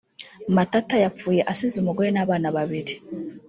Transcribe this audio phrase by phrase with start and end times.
[0.55, 2.93] Matata yapfuye asize umugore n’abana babiri